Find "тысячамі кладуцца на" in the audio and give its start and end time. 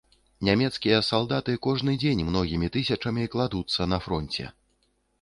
2.79-4.05